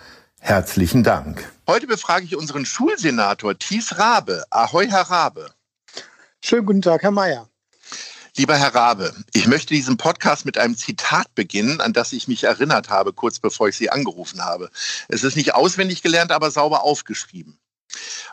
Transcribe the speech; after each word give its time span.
Herzlichen 0.40 1.04
Dank. 1.04 1.52
Heute 1.68 1.86
befrage 1.86 2.24
ich 2.24 2.34
unseren 2.36 2.66
Schulsenator 2.66 3.58
Thies 3.58 3.98
Rabe. 3.98 4.44
Ahoi, 4.50 4.88
Herr 4.88 5.10
Rabe. 5.10 5.50
Schönen 6.40 6.66
guten 6.66 6.82
Tag, 6.82 7.02
Herr 7.02 7.12
Mayer. 7.12 7.48
Lieber 8.34 8.56
Herr 8.56 8.74
Rabe, 8.74 9.14
ich 9.34 9.46
möchte 9.46 9.74
diesen 9.74 9.98
Podcast 9.98 10.46
mit 10.46 10.56
einem 10.56 10.74
Zitat 10.74 11.34
beginnen, 11.34 11.82
an 11.82 11.92
das 11.92 12.14
ich 12.14 12.28
mich 12.28 12.44
erinnert 12.44 12.88
habe, 12.88 13.12
kurz 13.12 13.38
bevor 13.38 13.68
ich 13.68 13.76
Sie 13.76 13.90
angerufen 13.90 14.42
habe. 14.42 14.70
Es 15.08 15.22
ist 15.22 15.36
nicht 15.36 15.54
auswendig 15.54 16.00
gelernt, 16.00 16.32
aber 16.32 16.50
sauber 16.50 16.82
aufgeschrieben. 16.82 17.58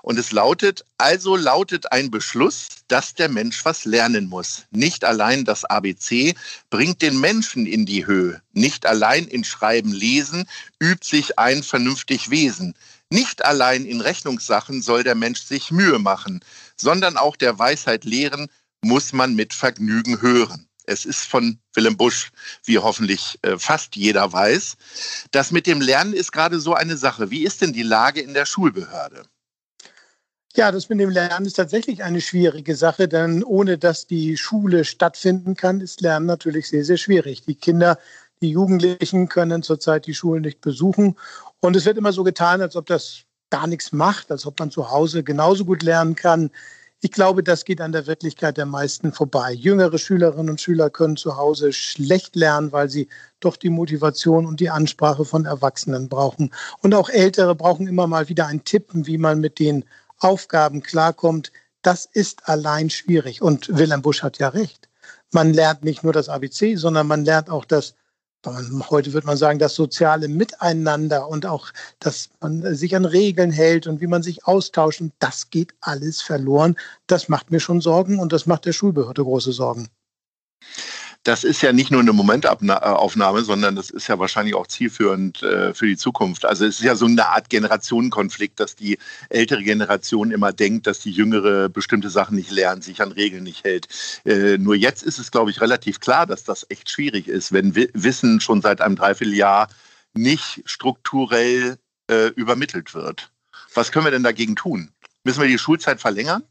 Und 0.01 0.17
es 0.17 0.31
lautet, 0.31 0.85
also 0.97 1.35
lautet 1.35 1.91
ein 1.91 2.11
Beschluss, 2.11 2.69
dass 2.87 3.13
der 3.13 3.27
Mensch 3.27 3.65
was 3.65 3.83
lernen 3.83 4.29
muss. 4.29 4.63
Nicht 4.71 5.03
allein 5.03 5.43
das 5.43 5.65
ABC 5.65 6.33
bringt 6.69 7.01
den 7.01 7.19
Menschen 7.19 7.65
in 7.65 7.85
die 7.85 8.05
Höhe. 8.05 8.41
Nicht 8.53 8.85
allein 8.85 9.27
in 9.27 9.43
Schreiben 9.43 9.91
lesen 9.91 10.47
übt 10.81 11.05
sich 11.05 11.37
ein 11.37 11.61
vernünftig 11.61 12.29
Wesen. 12.29 12.73
Nicht 13.09 13.43
allein 13.43 13.83
in 13.83 13.99
Rechnungssachen 13.99 14.81
soll 14.81 15.03
der 15.03 15.15
Mensch 15.15 15.41
sich 15.41 15.71
Mühe 15.71 15.99
machen, 15.99 16.39
sondern 16.77 17.17
auch 17.17 17.35
der 17.35 17.59
Weisheit 17.59 18.05
lehren, 18.05 18.49
muss 18.83 19.13
man 19.13 19.35
mit 19.35 19.53
Vergnügen 19.53 20.21
hören. 20.21 20.67
Es 20.85 21.05
ist 21.05 21.25
von 21.25 21.59
Willem 21.75 21.97
Busch, 21.97 22.31
wie 22.63 22.79
hoffentlich 22.79 23.37
äh, 23.43 23.59
fast 23.59 23.95
jeder 23.95 24.33
weiß. 24.33 24.75
Das 25.31 25.51
mit 25.51 25.67
dem 25.67 25.81
Lernen 25.81 26.13
ist 26.13 26.31
gerade 26.31 26.59
so 26.59 26.73
eine 26.73 26.97
Sache. 26.97 27.29
Wie 27.29 27.43
ist 27.43 27.61
denn 27.61 27.73
die 27.73 27.83
Lage 27.83 28.21
in 28.21 28.33
der 28.33 28.47
Schulbehörde? 28.47 29.23
Ja, 30.55 30.71
das 30.71 30.89
mit 30.89 30.99
dem 30.99 31.11
Lernen 31.11 31.45
ist 31.45 31.53
tatsächlich 31.53 32.03
eine 32.03 32.21
schwierige 32.21 32.75
Sache, 32.75 33.07
denn 33.07 33.43
ohne 33.43 33.77
dass 33.77 34.07
die 34.07 34.35
Schule 34.35 34.83
stattfinden 34.83 35.55
kann, 35.55 35.79
ist 35.79 36.01
Lernen 36.01 36.25
natürlich 36.25 36.69
sehr, 36.69 36.83
sehr 36.83 36.97
schwierig. 36.97 37.43
Die 37.45 37.53
Kinder, 37.53 37.99
die 38.41 38.49
Jugendlichen 38.49 39.29
können 39.29 39.61
zurzeit 39.61 40.07
die 40.07 40.15
Schulen 40.15 40.41
nicht 40.41 40.59
besuchen. 40.59 41.15
Und 41.59 41.75
es 41.75 41.85
wird 41.85 41.99
immer 41.99 42.13
so 42.13 42.23
getan, 42.23 42.61
als 42.61 42.75
ob 42.75 42.87
das 42.87 43.25
gar 43.51 43.67
nichts 43.67 43.91
macht, 43.91 44.31
als 44.31 44.47
ob 44.47 44.59
man 44.59 44.71
zu 44.71 44.89
Hause 44.89 45.23
genauso 45.23 45.65
gut 45.65 45.83
lernen 45.83 46.15
kann 46.15 46.49
ich 47.01 47.11
glaube, 47.11 47.43
das 47.43 47.63
geht 47.63 47.79
an 47.79 47.93
der 47.93 48.07
Wirklichkeit 48.07 48.57
der 48.57 48.65
meisten 48.65 49.13
vorbei. 49.13 49.53
Jüngere 49.53 49.97
Schülerinnen 49.97 50.49
und 50.49 50.59
Schüler 50.59 50.89
können 50.89 51.15
zu 51.15 51.37
Hause 51.37 51.71
schlecht 51.71 52.35
lernen, 52.35 52.73
weil 52.73 52.89
sie 52.89 53.07
doch 53.39 53.55
die 53.55 53.69
Motivation 53.69 54.45
und 54.45 54.59
die 54.59 54.69
Ansprache 54.69 55.23
von 55.23 55.45
Erwachsenen 55.45 56.09
brauchen. 56.09 56.53
Und 56.81 56.93
auch 56.93 57.09
Ältere 57.09 57.55
brauchen 57.55 57.87
immer 57.87 58.07
mal 58.07 58.27
wieder 58.27 58.47
ein 58.47 58.65
Tippen, 58.65 59.07
wie 59.07 59.17
man 59.17 59.39
mit 59.39 59.59
den 59.59 59.85
Aufgaben 60.17 60.83
klarkommt. 60.83 61.53
Das 61.83 62.05
ist 62.05 62.49
allein 62.49 62.89
schwierig. 62.89 63.41
Und 63.41 63.69
Wilhelm 63.69 64.01
Busch 64.01 64.21
hat 64.21 64.37
ja 64.39 64.49
recht. 64.49 64.89
Man 65.31 65.53
lernt 65.53 65.85
nicht 65.85 66.03
nur 66.03 66.11
das 66.11 66.27
ABC, 66.27 66.75
sondern 66.75 67.07
man 67.07 67.23
lernt 67.23 67.49
auch 67.49 67.63
das 67.63 67.93
Heute 68.45 69.11
würde 69.13 69.27
man 69.27 69.35
sagen, 69.35 69.59
das 69.59 69.75
soziale 69.75 70.29
Miteinander 70.29 71.27
und 71.27 71.45
auch, 71.45 71.71
dass 71.99 72.29
man 72.39 72.73
sich 72.73 72.95
an 72.95 73.03
Regeln 73.05 73.51
hält 73.51 73.85
und 73.85 73.99
wie 73.99 74.07
man 74.07 74.23
sich 74.23 74.45
austauscht. 74.45 75.01
Und 75.01 75.13
das 75.19 75.49
geht 75.49 75.73
alles 75.81 76.21
verloren. 76.21 76.75
Das 77.07 77.27
macht 77.27 77.51
mir 77.51 77.59
schon 77.59 77.81
Sorgen 77.81 78.19
und 78.19 78.31
das 78.31 78.45
macht 78.45 78.65
der 78.65 78.73
Schulbehörde 78.73 79.23
große 79.23 79.51
Sorgen 79.51 79.89
das 81.29 81.43
ist 81.43 81.61
ja 81.61 81.71
nicht 81.71 81.91
nur 81.91 82.01
eine 82.01 82.11
Momentaufnahme, 82.11 83.43
sondern 83.43 83.75
das 83.75 83.91
ist 83.91 84.07
ja 84.07 84.17
wahrscheinlich 84.17 84.55
auch 84.55 84.65
zielführend 84.65 85.43
äh, 85.43 85.75
für 85.75 85.85
die 85.85 85.95
Zukunft. 85.95 86.43
Also 86.43 86.65
es 86.65 86.79
ist 86.79 86.83
ja 86.83 86.95
so 86.95 87.05
eine 87.05 87.27
Art 87.27 87.51
Generationenkonflikt, 87.51 88.59
dass 88.59 88.75
die 88.75 88.97
ältere 89.29 89.61
Generation 89.61 90.31
immer 90.31 90.53
denkt, 90.53 90.87
dass 90.87 91.01
die 91.01 91.11
jüngere 91.11 91.69
bestimmte 91.69 92.09
Sachen 92.09 92.35
nicht 92.35 92.49
lernt, 92.49 92.83
sich 92.83 92.99
an 93.03 93.11
Regeln 93.11 93.43
nicht 93.43 93.63
hält. 93.63 93.87
Äh, 94.25 94.57
nur 94.57 94.73
jetzt 94.73 95.03
ist 95.03 95.19
es, 95.19 95.29
glaube 95.29 95.51
ich, 95.51 95.61
relativ 95.61 95.99
klar, 95.99 96.25
dass 96.25 96.43
das 96.43 96.65
echt 96.69 96.89
schwierig 96.89 97.27
ist, 97.27 97.53
wenn 97.53 97.75
Wissen 97.75 98.41
schon 98.41 98.63
seit 98.63 98.81
einem 98.81 98.95
Dreivierteljahr 98.95 99.67
nicht 100.15 100.63
strukturell 100.65 101.77
äh, 102.09 102.29
übermittelt 102.29 102.95
wird. 102.95 103.31
Was 103.75 103.91
können 103.91 104.05
wir 104.07 104.11
denn 104.11 104.23
dagegen 104.23 104.55
tun? 104.55 104.89
Müssen 105.23 105.41
wir 105.41 105.47
die 105.47 105.59
Schulzeit 105.59 106.01
verlängern? 106.01 106.41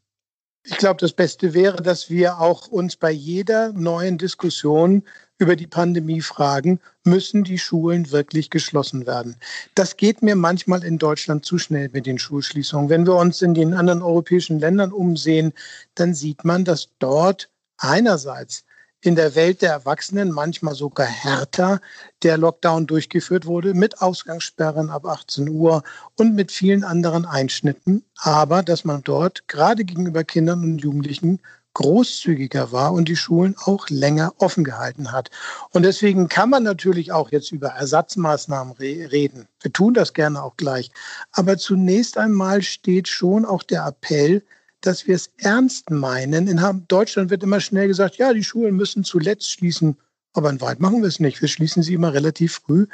Ich 0.64 0.76
glaube, 0.76 1.00
das 1.00 1.12
Beste 1.12 1.54
wäre, 1.54 1.82
dass 1.82 2.10
wir 2.10 2.38
auch 2.38 2.68
uns 2.68 2.96
bei 2.96 3.10
jeder 3.10 3.72
neuen 3.72 4.18
Diskussion 4.18 5.02
über 5.38 5.56
die 5.56 5.66
Pandemie 5.66 6.20
fragen, 6.20 6.80
müssen 7.04 7.44
die 7.44 7.58
Schulen 7.58 8.10
wirklich 8.10 8.50
geschlossen 8.50 9.06
werden? 9.06 9.36
Das 9.74 9.96
geht 9.96 10.22
mir 10.22 10.34
manchmal 10.36 10.84
in 10.84 10.98
Deutschland 10.98 11.44
zu 11.44 11.58
schnell 11.58 11.88
mit 11.92 12.06
den 12.06 12.18
Schulschließungen. 12.18 12.88
Wenn 12.88 13.06
wir 13.06 13.14
uns 13.14 13.40
in 13.40 13.54
den 13.54 13.72
anderen 13.72 14.02
europäischen 14.02 14.58
Ländern 14.58 14.92
umsehen, 14.92 15.52
dann 15.94 16.14
sieht 16.14 16.44
man, 16.44 16.64
dass 16.64 16.88
dort 16.98 17.48
einerseits 17.78 18.64
in 19.00 19.14
der 19.14 19.34
Welt 19.34 19.62
der 19.62 19.70
Erwachsenen 19.70 20.32
manchmal 20.32 20.74
sogar 20.74 21.06
härter 21.06 21.80
der 22.22 22.36
Lockdown 22.36 22.86
durchgeführt 22.86 23.46
wurde 23.46 23.74
mit 23.74 24.02
Ausgangssperren 24.02 24.90
ab 24.90 25.06
18 25.06 25.48
Uhr 25.48 25.82
und 26.16 26.34
mit 26.34 26.50
vielen 26.50 26.82
anderen 26.82 27.24
Einschnitten, 27.24 28.04
aber 28.16 28.62
dass 28.62 28.84
man 28.84 29.02
dort 29.02 29.46
gerade 29.46 29.84
gegenüber 29.84 30.24
Kindern 30.24 30.64
und 30.64 30.78
Jugendlichen 30.78 31.40
großzügiger 31.74 32.72
war 32.72 32.92
und 32.92 33.08
die 33.08 33.14
Schulen 33.14 33.54
auch 33.64 33.88
länger 33.88 34.32
offen 34.38 34.64
gehalten 34.64 35.12
hat. 35.12 35.30
Und 35.70 35.84
deswegen 35.84 36.28
kann 36.28 36.50
man 36.50 36.64
natürlich 36.64 37.12
auch 37.12 37.30
jetzt 37.30 37.52
über 37.52 37.68
Ersatzmaßnahmen 37.68 38.72
re 38.74 39.08
reden. 39.12 39.46
Wir 39.60 39.72
tun 39.72 39.94
das 39.94 40.12
gerne 40.12 40.42
auch 40.42 40.56
gleich. 40.56 40.90
Aber 41.30 41.56
zunächst 41.56 42.18
einmal 42.18 42.62
steht 42.62 43.06
schon 43.06 43.44
auch 43.44 43.62
der 43.62 43.86
Appell, 43.86 44.42
dass 44.80 45.06
wir 45.06 45.14
es 45.14 45.30
ernst 45.38 45.90
meinen. 45.90 46.46
In 46.46 46.84
Deutschland 46.88 47.30
wird 47.30 47.42
immer 47.42 47.60
schnell 47.60 47.88
gesagt, 47.88 48.16
ja, 48.16 48.32
die 48.32 48.44
Schulen 48.44 48.76
müssen 48.76 49.04
zuletzt 49.04 49.50
schließen. 49.50 49.96
Aber 50.34 50.50
in 50.50 50.60
Wald 50.60 50.78
machen 50.78 51.00
wir 51.00 51.08
es 51.08 51.20
nicht. 51.20 51.40
Wir 51.40 51.48
schließen 51.48 51.82
sie 51.82 51.94
immer 51.94 52.12
relativ 52.12 52.60
früh. 52.64 52.86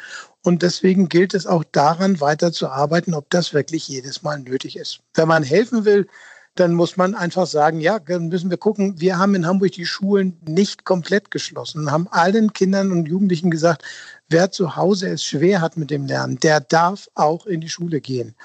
Und 0.43 0.63
deswegen 0.63 1.09
gilt 1.09 1.35
es 1.35 1.47
auch 1.47 1.65
daran, 1.65 2.21
weiter 2.21 2.53
zu 2.53 2.69
arbeiten, 2.69 3.13
ob 3.13 3.29
das 3.31 3.53
wirklich 3.53 3.89
jedes 3.89 4.23
Mal 4.23 4.39
nötig 4.41 4.77
ist. 4.77 5.01
Wenn 5.15 5.29
man 5.29 5.43
helfen 5.43 5.85
will, 5.85 6.07
dann 6.55 6.75
muss 6.75 6.97
man 6.97 7.15
einfach 7.15 7.47
sagen, 7.47 7.81
ja, 7.81 7.99
dann 7.99 8.29
müssen 8.29 8.51
wir 8.51 8.57
gucken. 8.57 9.01
Wir 9.01 9.19
haben 9.19 9.35
in 9.35 9.47
Hamburg 9.47 9.73
die 9.73 9.87
Schulen 9.87 10.39
nicht 10.47 10.85
komplett 10.85 11.31
geschlossen, 11.31 11.91
haben 11.91 12.07
allen 12.09 12.53
Kindern 12.53 12.93
und 12.93 13.09
Jugendlichen 13.09 13.51
gesagt, 13.51 13.83
wer 14.29 14.53
zu 14.53 14.77
Hause 14.77 15.09
es 15.09 15.25
schwer 15.25 15.61
hat 15.61 15.77
mit 15.77 15.91
dem 15.91 16.07
Lernen, 16.07 16.39
der 16.39 16.61
darf 16.61 17.09
auch 17.15 17.47
in 17.47 17.61
die 17.61 17.69
Schule 17.69 18.01
gehen. 18.01 18.37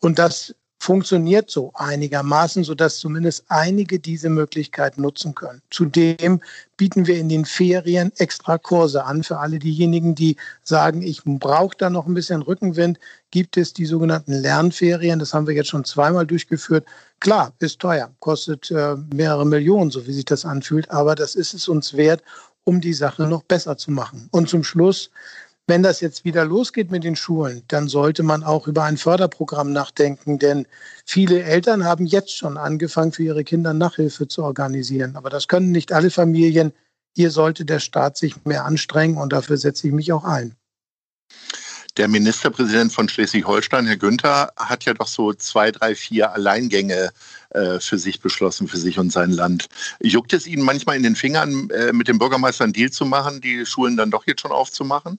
Und 0.00 0.18
das 0.18 0.54
funktioniert 0.78 1.50
so 1.50 1.72
einigermaßen, 1.74 2.62
sodass 2.62 2.98
zumindest 2.98 3.44
einige 3.48 3.98
diese 3.98 4.30
Möglichkeit 4.30 4.96
nutzen 4.96 5.34
können. 5.34 5.60
Zudem 5.70 6.40
bieten 6.76 7.06
wir 7.06 7.18
in 7.18 7.28
den 7.28 7.44
Ferien 7.44 8.12
extra 8.16 8.58
Kurse 8.58 9.04
an 9.04 9.24
für 9.24 9.38
alle 9.38 9.58
diejenigen, 9.58 10.14
die 10.14 10.36
sagen, 10.62 11.02
ich 11.02 11.22
brauche 11.24 11.76
da 11.76 11.90
noch 11.90 12.06
ein 12.06 12.14
bisschen 12.14 12.42
Rückenwind. 12.42 12.98
Gibt 13.32 13.56
es 13.56 13.72
die 13.72 13.86
sogenannten 13.86 14.32
Lernferien? 14.32 15.18
Das 15.18 15.34
haben 15.34 15.48
wir 15.48 15.54
jetzt 15.54 15.70
schon 15.70 15.84
zweimal 15.84 16.26
durchgeführt. 16.26 16.86
Klar, 17.18 17.52
ist 17.58 17.80
teuer, 17.80 18.10
kostet 18.20 18.70
äh, 18.70 18.94
mehrere 19.12 19.44
Millionen, 19.44 19.90
so 19.90 20.06
wie 20.06 20.12
sich 20.12 20.24
das 20.24 20.44
anfühlt, 20.44 20.88
aber 20.90 21.16
das 21.16 21.34
ist 21.34 21.54
es 21.54 21.66
uns 21.66 21.94
wert, 21.94 22.22
um 22.62 22.80
die 22.80 22.92
Sache 22.92 23.26
noch 23.26 23.42
besser 23.42 23.76
zu 23.76 23.90
machen. 23.90 24.28
Und 24.30 24.48
zum 24.48 24.62
Schluss 24.62 25.10
wenn 25.68 25.82
das 25.82 26.00
jetzt 26.00 26.24
wieder 26.24 26.46
losgeht 26.46 26.90
mit 26.90 27.04
den 27.04 27.14
Schulen, 27.14 27.62
dann 27.68 27.88
sollte 27.88 28.22
man 28.22 28.42
auch 28.42 28.66
über 28.66 28.84
ein 28.84 28.96
Förderprogramm 28.96 29.70
nachdenken, 29.72 30.38
denn 30.38 30.66
viele 31.04 31.42
Eltern 31.42 31.84
haben 31.84 32.06
jetzt 32.06 32.34
schon 32.34 32.56
angefangen, 32.56 33.12
für 33.12 33.22
ihre 33.22 33.44
Kinder 33.44 33.74
Nachhilfe 33.74 34.26
zu 34.26 34.42
organisieren. 34.42 35.14
Aber 35.14 35.28
das 35.28 35.46
können 35.46 35.70
nicht 35.70 35.92
alle 35.92 36.10
Familien. 36.10 36.72
Hier 37.14 37.30
sollte 37.30 37.66
der 37.66 37.80
Staat 37.80 38.16
sich 38.16 38.44
mehr 38.46 38.64
anstrengen 38.64 39.18
und 39.18 39.32
dafür 39.32 39.58
setze 39.58 39.86
ich 39.86 39.92
mich 39.92 40.10
auch 40.10 40.24
ein. 40.24 40.54
Der 41.98 42.08
Ministerpräsident 42.08 42.92
von 42.92 43.08
Schleswig-Holstein, 43.08 43.86
Herr 43.86 43.96
Günther, 43.96 44.52
hat 44.56 44.84
ja 44.84 44.94
doch 44.94 45.08
so 45.08 45.34
zwei, 45.34 45.70
drei, 45.70 45.94
vier 45.94 46.32
Alleingänge 46.32 47.10
äh, 47.50 47.80
für 47.80 47.98
sich 47.98 48.20
beschlossen, 48.20 48.68
für 48.68 48.78
sich 48.78 48.98
und 48.98 49.12
sein 49.12 49.32
Land. 49.32 49.66
Juckt 50.00 50.32
es 50.32 50.46
Ihnen 50.46 50.62
manchmal 50.62 50.96
in 50.96 51.02
den 51.02 51.16
Fingern, 51.16 51.68
äh, 51.70 51.92
mit 51.92 52.08
dem 52.08 52.18
Bürgermeister 52.18 52.64
einen 52.64 52.72
Deal 52.72 52.90
zu 52.90 53.04
machen, 53.04 53.40
die 53.40 53.66
Schulen 53.66 53.96
dann 53.96 54.10
doch 54.10 54.26
jetzt 54.26 54.42
schon 54.42 54.52
aufzumachen? 54.52 55.18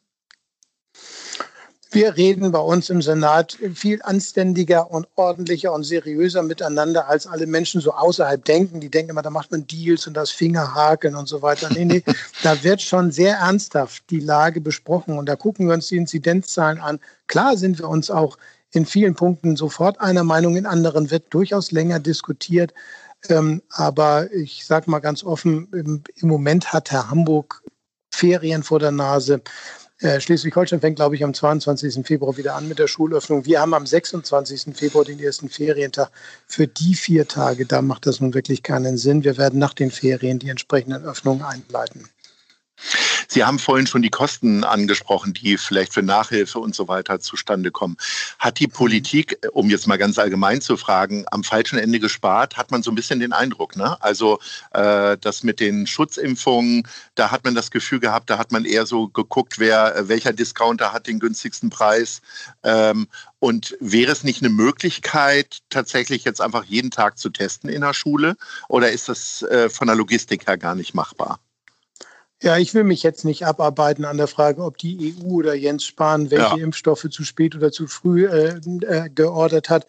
Wir 1.92 2.18
reden 2.18 2.52
bei 2.52 2.60
uns 2.60 2.92
im 2.92 3.02
Senat 3.02 3.58
viel 3.74 4.00
anständiger 4.04 4.92
und 4.92 5.08
ordentlicher 5.16 5.74
und 5.74 5.84
seriöser 5.84 6.44
miteinander, 6.44 7.08
als 7.08 7.26
alle 7.26 7.48
Menschen 7.48 7.82
so 7.82 7.94
außerhalb 7.94 8.46
denken. 8.46 8.80
Die 8.80 8.90
denken 8.92 9.10
immer, 9.12 9.24
da 9.24 9.32
macht 9.32 9.50
man 9.52 9.66
Deals 9.66 10.06
und 10.06 10.14
das 10.14 10.30
Fingerhaken 10.30 11.16
und 11.16 11.28
so 11.28 11.42
weiter. 11.42 11.68
Nee, 11.74 11.86
nee, 11.86 12.04
da 12.44 12.64
wird 12.64 12.84
schon 12.84 13.12
sehr 13.12 13.38
ernsthaft 13.38 14.04
die 14.12 14.20
Lage 14.20 14.62
besprochen 14.62 15.18
und 15.18 15.26
da 15.26 15.36
gucken 15.36 15.68
wir 15.68 15.74
uns 15.74 15.88
die 15.88 15.98
Inzidenzzahlen 15.98 16.80
an. 16.80 17.00
Klar 17.26 17.58
sind 17.58 17.80
wir 17.80 17.90
uns 17.90 18.12
auch 18.12 18.38
in 18.72 18.86
vielen 18.86 19.16
Punkten 19.16 19.56
sofort 19.56 20.00
einer 20.00 20.24
Meinung, 20.24 20.58
in 20.58 20.68
anderen 20.68 21.10
wird 21.10 21.34
durchaus 21.34 21.72
länger 21.72 22.00
diskutiert. 22.00 22.72
Ähm, 23.30 23.64
aber 23.72 24.32
ich 24.32 24.64
sage 24.64 24.92
mal 24.92 25.00
ganz 25.00 25.24
offen, 25.24 25.68
im, 25.74 26.04
im 26.16 26.28
Moment 26.28 26.72
hat 26.72 26.92
Herr 26.92 27.10
Hamburg 27.10 27.64
Ferien 28.12 28.62
vor 28.62 28.80
der 28.80 28.92
Nase. 28.92 29.42
Äh, 30.01 30.22
Schleswig-Holstein 30.22 30.80
fängt, 30.80 30.96
glaube 30.96 31.16
ich, 31.16 31.25
am 31.25 31.34
22. 31.34 32.06
Februar 32.07 32.38
wieder 32.38 32.56
an 32.56 32.69
mit 32.69 32.80
der 32.80 32.88
Schulöffnung. 32.88 33.46
Wir 33.46 33.60
haben 33.60 33.74
am 33.74 33.86
26. 33.86 34.74
Februar 34.74 35.04
den 35.04 35.19
ersten 35.19 35.50
Ferientag. 35.50 36.10
Für 36.48 36.68
die 36.68 36.96
vier 36.96 37.28
Tage, 37.28 37.66
da 37.66 37.81
macht 37.81 38.06
das 38.06 38.22
nun 38.22 38.34
wirklich 38.34 38.63
keinen 38.63 38.98
Sinn. 38.98 39.25
Wir 39.25 39.38
werden 39.38 39.60
nach 39.60 39.74
den 39.74 39.92
Ferien 39.92 40.40
die 40.40 40.50
entsprechenden 40.50 41.04
Öffnungen 41.04 41.44
einleiten. 41.44 42.07
Sie 43.31 43.44
haben 43.44 43.60
vorhin 43.60 43.86
schon 43.86 44.02
die 44.02 44.10
Kosten 44.10 44.64
angesprochen, 44.64 45.36
die 45.36 45.58
vielleicht 45.58 45.94
für 45.94 46.02
Nachhilfe 46.02 46.58
und 46.58 46.74
so 46.74 46.88
weiter 46.88 47.20
zustande 47.20 47.70
kommen. 47.70 47.96
Hat 48.40 48.60
die 48.60 48.68
Politik, 48.68 49.38
um 49.52 49.70
jetzt 49.70 49.86
mal 49.86 50.00
ganz 50.00 50.18
allgemein 50.18 50.62
zu 50.62 50.78
fragen, 50.78 51.26
am 51.30 51.44
falschen 51.44 51.78
Ende 51.78 52.00
gespart? 52.00 52.58
Hat 52.58 52.72
man 52.72 52.81
so 52.81 52.90
ein 52.90 52.96
bisschen 52.96 53.20
den 53.20 53.31
Eindruck, 53.31 53.76
ne? 53.76 54.02
Also 54.02 54.40
äh, 54.74 55.16
das 55.22 55.44
mit 55.44 55.60
den 55.60 55.86
Schutzimpfungen, 55.86 56.88
da 57.14 57.30
hat 57.30 57.44
man 57.44 57.54
das 57.54 57.70
Gefühl 57.70 58.00
gehabt, 58.00 58.31
da 58.31 58.40
hat 58.40 58.52
man 58.52 58.66
eher 58.66 58.88
so 58.88 59.10
geguckt, 59.10 59.60
wer 59.60 60.08
welcher 60.08 60.34
Discounter 60.34 60.92
hat 60.92 61.06
den 61.06 61.20
günstigsten 61.20 61.70
Preis. 61.70 62.22
Ähm, 62.64 63.08
und 63.38 63.78
wäre 63.80 64.12
es 64.12 64.24
nicht 64.24 64.42
eine 64.42 64.50
Möglichkeit, 64.50 65.60
tatsächlich 65.70 66.24
jetzt 66.24 66.42
einfach 66.42 66.64
jeden 66.64 66.90
Tag 66.90 67.20
zu 67.20 67.30
testen 67.30 67.70
in 67.70 67.81
der 67.81 67.94
Schule? 67.94 68.38
Oder 68.70 68.92
ist 68.92 69.08
das 69.08 69.44
äh, 69.44 69.70
von 69.70 69.86
der 69.86 69.96
Logistik 69.96 70.48
her 70.48 70.58
gar 70.58 70.74
nicht 70.74 70.96
machbar? 70.96 71.40
Ja, 72.42 72.58
ich 72.58 72.74
will 72.74 72.86
mich 72.86 73.04
jetzt 73.04 73.26
nicht 73.26 73.46
abarbeiten 73.46 74.06
an 74.06 74.16
der 74.16 74.28
Frage, 74.28 74.64
ob 74.64 74.78
die 74.78 75.14
EU 75.22 75.32
oder 75.32 75.56
Jens 75.56 75.84
Spahn 75.84 76.32
welche 76.32 76.58
ja. 76.58 76.64
Impfstoffe 76.64 77.08
zu 77.12 77.24
spät 77.24 77.54
oder 77.54 77.72
zu 77.72 77.86
früh 77.88 78.28
äh, 78.28 78.60
äh, 78.86 79.10
geordert 79.10 79.70
hat. 79.70 79.88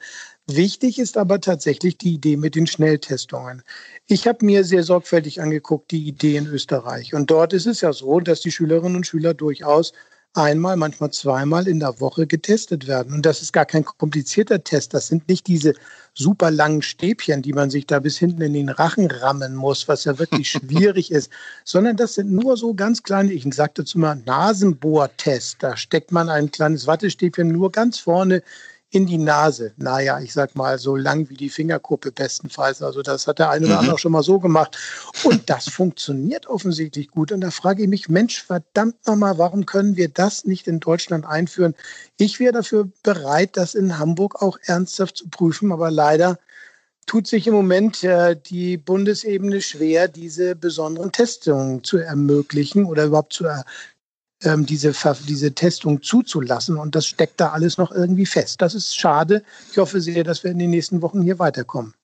Wichtig 0.49 0.99
ist 0.99 1.17
aber 1.17 1.41
tatsächlich 1.41 1.97
die 1.97 2.15
Idee 2.15 2.37
mit 2.37 2.57
den 2.57 2.67
Schnelltestungen. 2.67 3.63
Ich 4.07 4.27
habe 4.27 4.45
mir 4.45 4.65
sehr 4.65 4.83
sorgfältig 4.83 5.41
angeguckt, 5.41 5.93
die 5.93 6.09
Idee 6.09 6.37
in 6.37 6.49
Österreich. 6.49 7.15
Und 7.15 7.31
dort 7.31 7.53
ist 7.53 7.67
es 7.67 7.83
ja 7.83 7.93
so, 7.93 8.19
dass 8.19 8.41
die 8.41 8.51
Schülerinnen 8.51 8.97
und 8.97 9.07
Schüler 9.07 9.33
durchaus 9.33 9.93
einmal, 10.35 10.77
manchmal 10.77 11.11
zweimal 11.11 11.67
in 11.67 11.81
der 11.81 12.01
Woche 12.01 12.27
getestet 12.27 12.87
werden. 12.87 13.13
Und 13.15 13.27
das 13.27 13.43
ist 13.43 13.53
gar 13.53 13.67
kein 13.67 13.85
komplizierter 13.85 14.63
Test. 14.63 14.95
Das 14.95 15.09
sind 15.09 15.29
nicht 15.29 15.47
diese 15.47 15.75
super 16.15 16.51
langen 16.51 16.83
Stäbchen, 16.83 17.43
die 17.43 17.53
man 17.53 17.71
sich 17.71 17.87
da 17.87 17.99
bis 17.99 18.19
hinten 18.19 18.43
in 18.43 18.53
den 18.53 18.69
Rachen 18.69 19.11
rammen 19.11 19.55
muss, 19.55 19.89
was 19.89 20.05
ja 20.05 20.19
wirklich 20.19 20.51
schwierig 20.51 21.11
ist, 21.11 21.31
sondern 21.65 21.97
das 21.97 22.15
sind 22.15 22.31
nur 22.31 22.57
so 22.57 22.75
ganz 22.75 23.03
kleine, 23.03 23.33
ich 23.33 23.47
sagte 23.53 23.85
zu 23.85 23.99
mal 23.99 24.17
Nasenbohrtest. 24.27 25.63
Da 25.63 25.77
steckt 25.77 26.13
man 26.13 26.29
ein 26.29 26.51
kleines 26.51 26.87
Wattestäbchen 26.87 27.49
nur 27.49 27.73
ganz 27.73 27.99
vorne 27.99 28.43
in 28.91 29.07
die 29.07 29.19
Nase. 29.19 29.73
Naja, 29.77 30.19
ich 30.21 30.33
sag 30.33 30.57
mal, 30.57 30.79
so 30.79 30.97
lang 30.97 31.31
wie 31.31 31.37
die 31.37 31.49
Fingerkuppe 31.49 32.11
bestenfalls. 32.11 32.83
Also 32.83 33.03
das 33.03 33.27
hat 33.27 33.39
der 33.39 33.51
eine 33.51 33.67
oder 33.67 33.79
andere 33.79 33.95
mhm. 33.95 33.99
schon 33.99 34.13
mal 34.13 34.25
so 34.25 34.41
gemacht. 34.41 34.77
Und 35.23 35.49
das 35.49 35.69
funktioniert 35.69 36.49
offensichtlich 36.49 37.09
gut. 37.09 37.31
Und 37.31 37.41
da 37.41 37.51
frage 37.53 37.85
ich 37.85 37.89
mich, 37.89 38.09
Mensch, 38.09 38.43
verdammt 38.43 39.07
nochmal, 39.07 39.39
warum 39.39 39.65
können 39.65 39.97
wir 39.97 40.09
das 40.09 40.45
nicht 40.45 40.67
in 40.67 40.81
Deutschland 40.81 41.25
einführen? 41.25 41.75
Ich 42.17 42.41
wäre 42.41 42.53
dafür 42.53 42.91
bereit, 43.05 43.57
das 43.57 43.75
in 43.77 43.99
Hamburg 43.99 44.43
auch 44.43 44.59
ernsthaft 44.65 45.19
zu 45.19 45.29
prüfen. 45.29 45.71
Aber 45.71 45.93
leider 45.93 46.39
tut 47.07 47.29
sich 47.29 47.47
im 47.47 47.55
Moment 47.55 48.03
äh, 48.03 48.35
die 48.35 48.77
Bundesebene 48.77 49.61
schwer, 49.63 50.09
diese 50.09 50.57
besonderen 50.57 51.13
Testungen 51.13 51.85
zu 51.85 51.99
ermöglichen 51.99 52.85
oder 52.85 53.05
überhaupt 53.05 53.35
zu, 53.35 53.47
ähm, 54.43 54.67
diese, 54.67 54.93
diese 55.29 55.55
Testung 55.55 56.03
zuzulassen. 56.03 56.77
Und 56.77 56.95
das 56.95 57.07
steckt 57.07 57.41
da 57.41 57.51
alles 57.51 57.79
noch 57.79 57.93
irgendwie 57.93 58.27
fest. 58.27 58.63
Das 58.63 58.75
ist 58.75 58.97
schade. 58.97 59.43
Ich 59.71 59.79
hoffe 59.79 60.01
sehr, 60.01 60.25
dass 60.25 60.45
wir 60.45 60.51
in 60.51 60.59
den 60.59 60.71
nächsten 60.71 61.03
Wochen 61.03 61.23
hier 61.23 61.39
weiterkommen. 61.39 61.95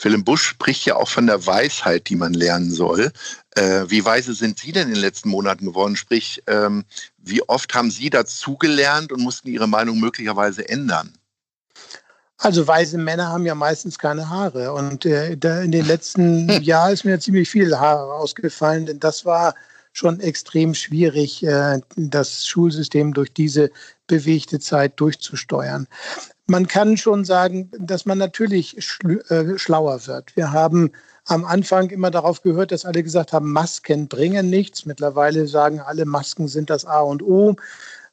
Willem 0.00 0.24
Busch 0.24 0.44
spricht 0.44 0.84
ja 0.84 0.96
auch 0.96 1.08
von 1.08 1.26
der 1.26 1.46
Weisheit, 1.46 2.08
die 2.08 2.16
man 2.16 2.34
lernen 2.34 2.70
soll. 2.70 3.10
Äh, 3.56 3.84
wie 3.88 4.04
weise 4.04 4.34
sind 4.34 4.58
Sie 4.58 4.70
denn 4.70 4.88
in 4.88 4.94
den 4.94 5.00
letzten 5.00 5.30
Monaten 5.30 5.64
geworden? 5.64 5.96
Sprich, 5.96 6.42
ähm, 6.46 6.84
wie 7.18 7.42
oft 7.48 7.74
haben 7.74 7.90
Sie 7.90 8.10
dazugelernt 8.10 9.10
und 9.10 9.22
mussten 9.22 9.48
Ihre 9.48 9.66
Meinung 9.66 9.98
möglicherweise 9.98 10.68
ändern? 10.68 11.12
Also 12.38 12.68
weise 12.68 12.98
Männer 12.98 13.28
haben 13.28 13.46
ja 13.46 13.54
meistens 13.54 13.98
keine 13.98 14.28
Haare. 14.28 14.72
Und 14.74 15.06
äh, 15.06 15.32
in 15.32 15.72
den 15.72 15.86
letzten 15.86 16.48
Jahren 16.62 16.92
ist 16.92 17.04
mir 17.04 17.18
ziemlich 17.18 17.48
viel 17.48 17.76
Haare 17.76 18.12
ausgefallen, 18.12 18.86
denn 18.86 19.00
das 19.00 19.24
war 19.24 19.54
schon 19.96 20.20
extrem 20.20 20.74
schwierig, 20.74 21.42
äh, 21.42 21.80
das 21.96 22.46
Schulsystem 22.46 23.14
durch 23.14 23.32
diese 23.32 23.70
bewegte 24.06 24.60
Zeit 24.60 25.00
durchzusteuern. 25.00 25.88
Man 26.46 26.68
kann 26.68 26.98
schon 26.98 27.24
sagen, 27.24 27.70
dass 27.78 28.04
man 28.04 28.18
natürlich 28.18 28.76
äh, 28.76 29.58
schlauer 29.58 30.06
wird. 30.06 30.36
Wir 30.36 30.52
haben 30.52 30.92
am 31.24 31.44
Anfang 31.46 31.88
immer 31.90 32.10
darauf 32.10 32.42
gehört, 32.42 32.72
dass 32.72 32.84
alle 32.84 33.02
gesagt 33.02 33.32
haben, 33.32 33.50
Masken 33.52 34.06
bringen 34.06 34.50
nichts. 34.50 34.84
Mittlerweile 34.84 35.48
sagen 35.48 35.80
alle, 35.80 36.04
Masken 36.04 36.46
sind 36.46 36.68
das 36.68 36.84
A 36.84 37.00
und 37.00 37.22
O. 37.22 37.56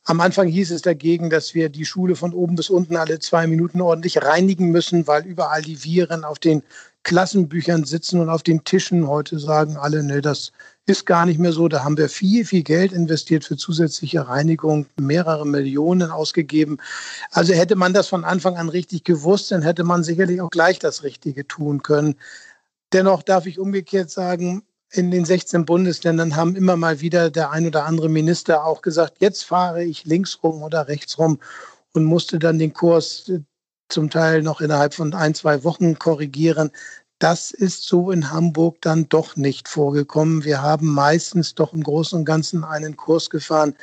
Am 0.06 0.21
Anfang 0.21 0.47
hieß 0.47 0.71
es 0.71 0.81
dagegen, 0.81 1.29
dass 1.29 1.53
wir 1.53 1.69
die 1.69 1.86
Schule 1.86 2.15
von 2.15 2.33
oben 2.33 2.56
bis 2.56 2.69
unten 2.69 2.95
alle 2.95 3.19
zwei 3.19 3.45
Minuten 3.45 3.81
ordentlich 3.81 4.21
reinigen 4.21 4.69
müssen, 4.71 5.06
weil 5.06 5.25
überall 5.25 5.62
die 5.62 5.83
Viren 5.83 6.24
auf 6.24 6.39
den 6.39 6.63
Klassenbüchern 7.03 7.83
sitzen 7.83 8.19
und 8.19 8.29
auf 8.29 8.44
den 8.44 8.63
Tischen. 8.63 9.07
Heute 9.07 9.39
sagen 9.39 9.77
alle, 9.77 10.03
nee, 10.03 10.21
das 10.21 10.51
ist 10.85 11.05
gar 11.05 11.25
nicht 11.25 11.39
mehr 11.39 11.51
so. 11.51 11.67
Da 11.67 11.83
haben 11.83 11.97
wir 11.97 12.09
viel, 12.09 12.45
viel 12.45 12.63
Geld 12.63 12.91
investiert 12.91 13.44
für 13.44 13.57
zusätzliche 13.57 14.27
Reinigung, 14.27 14.85
mehrere 15.00 15.45
Millionen 15.45 16.11
ausgegeben. 16.11 16.77
Also 17.31 17.53
hätte 17.53 17.75
man 17.75 17.94
das 17.94 18.07
von 18.07 18.23
Anfang 18.23 18.57
an 18.57 18.69
richtig 18.69 19.03
gewusst, 19.03 19.51
dann 19.51 19.61
hätte 19.61 19.83
man 19.83 20.03
sicherlich 20.03 20.41
auch 20.41 20.50
gleich 20.50 20.79
das 20.79 21.03
Richtige 21.03 21.47
tun 21.47 21.83
können. 21.83 22.15
Dennoch 22.93 23.24
darf 23.24 23.45
ich 23.45 23.60
umgekehrt 23.60 24.10
sagen, 24.10 24.63
in 24.91 25.10
den 25.10 25.25
16 25.25 25.65
Bundesländern 25.65 26.36
haben 26.36 26.55
immer 26.55 26.77
mal 26.77 27.01
wieder 27.01 27.31
der 27.31 27.50
ein 27.50 27.65
oder 27.65 27.86
andere 27.86 28.10
Minister 28.10 28.63
auch 28.63 28.81
gesagt, 28.81 29.17
jetzt 29.19 29.43
fahre 29.43 29.83
ich 29.83 30.05
links 30.05 30.39
rum 30.43 30.62
oder 30.62 30.88
rechts 30.88 31.17
rum 31.17 31.39
und 31.93 32.03
musste 32.03 32.38
dann 32.38 32.60
den 32.60 32.74
Kurs 32.74 33.31
zum 33.93 34.09
Teil 34.09 34.41
noch 34.41 34.59
innerhalb 34.59 34.93
von 34.93 35.13
ein, 35.13 35.35
zwei 35.35 35.63
Wochen 35.63 35.97
korrigieren. 35.97 36.71
Das 37.19 37.51
ist 37.51 37.83
so 37.83 38.12
in 38.12 38.31
Hamburg 38.31 38.81
dann 38.81 39.07
doch 39.07 39.38
nicht 39.38 39.69
vorgekommen. 39.69 40.43
Wir 40.43 40.62
haben 40.62 40.88
meistens 40.88 41.55
doch 41.55 41.73
im 41.73 41.83
Großen 41.83 42.19
und 42.19 42.25
Ganzen 42.25 42.63
einen 42.63 42.97
Kurs 42.97 43.29
gefahren, 43.29 43.75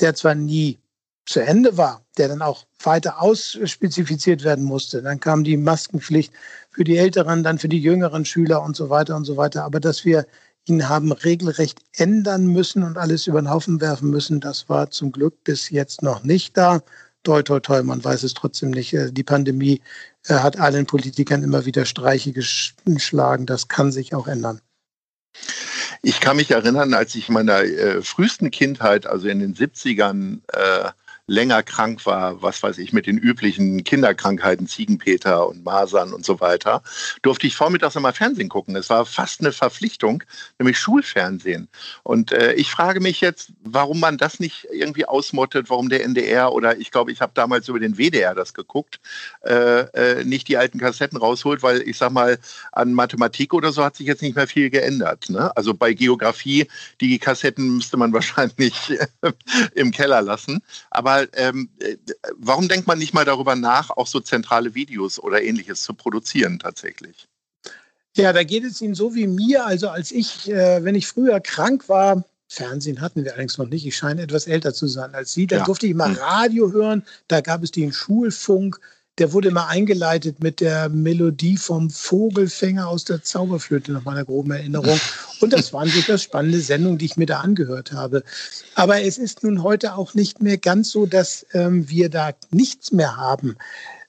der 0.00 0.14
zwar 0.14 0.34
nie 0.34 0.78
zu 1.24 1.40
Ende 1.40 1.76
war, 1.76 2.02
der 2.18 2.28
dann 2.28 2.42
auch 2.42 2.64
weiter 2.82 3.22
ausspezifiziert 3.22 4.44
werden 4.44 4.64
musste. 4.64 5.00
Dann 5.00 5.20
kam 5.20 5.44
die 5.44 5.56
Maskenpflicht 5.56 6.32
für 6.70 6.84
die 6.84 6.96
Älteren, 6.96 7.44
dann 7.44 7.58
für 7.58 7.68
die 7.68 7.80
jüngeren 7.80 8.24
Schüler 8.24 8.62
und 8.62 8.76
so 8.76 8.90
weiter 8.90 9.16
und 9.16 9.24
so 9.24 9.36
weiter. 9.36 9.64
Aber 9.64 9.78
dass 9.80 10.04
wir 10.04 10.26
ihn 10.66 10.88
haben 10.88 11.12
regelrecht 11.12 11.80
ändern 11.92 12.46
müssen 12.46 12.82
und 12.82 12.98
alles 12.98 13.26
über 13.26 13.40
den 13.40 13.50
Haufen 13.50 13.80
werfen 13.80 14.10
müssen, 14.10 14.40
das 14.40 14.68
war 14.68 14.90
zum 14.90 15.12
Glück 15.12 15.44
bis 15.44 15.70
jetzt 15.70 16.02
noch 16.02 16.24
nicht 16.24 16.56
da 16.56 16.82
toi, 17.22 17.42
toi, 17.42 17.60
toi, 17.60 17.82
man 17.82 18.02
weiß 18.02 18.22
es 18.22 18.34
trotzdem 18.34 18.70
nicht. 18.70 18.92
Äh, 18.92 19.12
die 19.12 19.22
Pandemie 19.22 19.80
äh, 20.26 20.34
hat 20.34 20.58
allen 20.58 20.86
Politikern 20.86 21.42
immer 21.42 21.66
wieder 21.66 21.84
Streiche 21.84 22.32
geschlagen. 22.32 23.46
Das 23.46 23.68
kann 23.68 23.92
sich 23.92 24.14
auch 24.14 24.26
ändern. 24.26 24.60
Ich 26.02 26.20
kann 26.20 26.36
mich 26.36 26.50
erinnern, 26.50 26.94
als 26.94 27.14
ich 27.14 27.28
in 27.28 27.34
meiner 27.34 27.62
äh, 27.62 28.02
frühesten 28.02 28.50
Kindheit, 28.50 29.06
also 29.06 29.28
in 29.28 29.38
den 29.38 29.54
70ern, 29.54 30.40
äh, 30.52 30.90
länger 31.26 31.62
krank 31.62 32.04
war, 32.04 32.42
was 32.42 32.62
weiß 32.62 32.78
ich, 32.78 32.92
mit 32.92 33.06
den 33.06 33.16
üblichen 33.16 33.84
Kinderkrankheiten, 33.84 34.66
Ziegenpeter 34.66 35.48
und 35.48 35.64
Masern 35.64 36.12
und 36.12 36.24
so 36.24 36.40
weiter, 36.40 36.82
durfte 37.22 37.46
ich 37.46 37.54
vormittags 37.54 37.96
immer 37.96 38.12
Fernsehen 38.12 38.48
gucken. 38.48 38.74
Es 38.74 38.90
war 38.90 39.06
fast 39.06 39.40
eine 39.40 39.52
Verpflichtung, 39.52 40.24
nämlich 40.58 40.78
Schulfernsehen. 40.78 41.68
Und 42.02 42.32
äh, 42.32 42.54
ich 42.54 42.70
frage 42.70 43.00
mich 43.00 43.20
jetzt, 43.20 43.52
warum 43.62 44.00
man 44.00 44.18
das 44.18 44.40
nicht 44.40 44.66
irgendwie 44.72 45.06
ausmottet, 45.06 45.70
warum 45.70 45.88
der 45.88 46.04
NDR 46.04 46.52
oder 46.52 46.76
ich 46.78 46.90
glaube, 46.90 47.12
ich 47.12 47.20
habe 47.20 47.32
damals 47.34 47.68
über 47.68 47.78
den 47.78 47.96
WDR 47.98 48.34
das 48.34 48.52
geguckt, 48.52 49.00
äh, 49.44 49.80
äh, 49.92 50.24
nicht 50.24 50.48
die 50.48 50.56
alten 50.56 50.78
Kassetten 50.78 51.18
rausholt, 51.18 51.62
weil 51.62 51.82
ich 51.82 51.98
sag 51.98 52.10
mal, 52.10 52.38
an 52.72 52.94
Mathematik 52.94 53.54
oder 53.54 53.72
so 53.72 53.84
hat 53.84 53.96
sich 53.96 54.06
jetzt 54.06 54.22
nicht 54.22 54.34
mehr 54.34 54.48
viel 54.48 54.70
geändert. 54.70 55.30
Ne? 55.30 55.56
Also 55.56 55.72
bei 55.72 55.92
Geografie, 55.92 56.66
die 57.00 57.18
Kassetten 57.18 57.76
müsste 57.76 57.96
man 57.96 58.12
wahrscheinlich 58.22 58.92
im 59.74 59.92
Keller 59.92 60.20
lassen. 60.22 60.62
Aber 60.90 61.21
aber 61.22 61.38
ähm, 61.38 61.68
äh, 61.78 61.96
warum 62.36 62.68
denkt 62.68 62.86
man 62.86 62.98
nicht 62.98 63.14
mal 63.14 63.24
darüber 63.24 63.56
nach, 63.56 63.90
auch 63.90 64.06
so 64.06 64.20
zentrale 64.20 64.74
Videos 64.74 65.18
oder 65.18 65.42
ähnliches 65.42 65.82
zu 65.82 65.94
produzieren 65.94 66.58
tatsächlich? 66.58 67.28
Ja, 68.16 68.32
da 68.32 68.44
geht 68.44 68.64
es 68.64 68.80
Ihnen 68.80 68.94
so 68.94 69.14
wie 69.14 69.26
mir. 69.26 69.64
Also 69.64 69.88
als 69.88 70.12
ich, 70.12 70.50
äh, 70.50 70.84
wenn 70.84 70.94
ich 70.94 71.06
früher 71.06 71.40
krank 71.40 71.88
war, 71.88 72.24
Fernsehen 72.48 73.00
hatten 73.00 73.24
wir 73.24 73.32
allerdings 73.32 73.56
noch 73.56 73.68
nicht. 73.68 73.86
Ich 73.86 73.96
scheine 73.96 74.22
etwas 74.22 74.46
älter 74.46 74.74
zu 74.74 74.86
sein 74.86 75.14
als 75.14 75.32
Sie. 75.32 75.46
Dann 75.46 75.60
ja. 75.60 75.64
durfte 75.64 75.86
ich 75.86 75.94
mal 75.94 76.10
hm. 76.10 76.16
Radio 76.16 76.70
hören. 76.72 77.04
Da 77.28 77.40
gab 77.40 77.62
es 77.62 77.70
den 77.70 77.92
Schulfunk 77.92 78.78
der 79.18 79.32
wurde 79.32 79.48
immer 79.48 79.68
eingeleitet 79.68 80.42
mit 80.42 80.60
der 80.60 80.88
Melodie 80.88 81.56
vom 81.58 81.90
Vogelfänger 81.90 82.88
aus 82.88 83.04
der 83.04 83.22
Zauberflöte, 83.22 83.92
nach 83.92 84.04
meiner 84.04 84.24
groben 84.24 84.52
Erinnerung. 84.52 84.98
Und 85.40 85.52
das 85.52 85.72
waren 85.72 85.90
durchaus 85.90 86.22
spannende 86.22 86.60
Sendungen, 86.60 86.98
die 86.98 87.04
ich 87.04 87.16
mir 87.16 87.26
da 87.26 87.40
angehört 87.40 87.92
habe. 87.92 88.22
Aber 88.74 89.02
es 89.02 89.18
ist 89.18 89.42
nun 89.42 89.62
heute 89.62 89.96
auch 89.96 90.14
nicht 90.14 90.40
mehr 90.40 90.56
ganz 90.56 90.90
so, 90.90 91.04
dass 91.04 91.46
ähm, 91.52 91.88
wir 91.90 92.08
da 92.08 92.30
nichts 92.50 92.92
mehr 92.92 93.16
haben 93.16 93.56